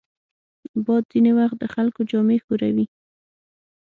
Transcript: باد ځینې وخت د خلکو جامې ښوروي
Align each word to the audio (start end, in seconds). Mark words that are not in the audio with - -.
باد 0.85 1.03
ځینې 1.11 1.31
وخت 1.39 1.57
د 1.59 1.63
خلکو 1.73 1.99
جامې 2.09 2.37
ښوروي 2.45 2.85